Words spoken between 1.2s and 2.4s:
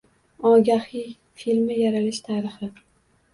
filmi yaralish